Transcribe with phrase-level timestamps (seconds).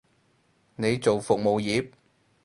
[0.77, 1.91] 你做服務業？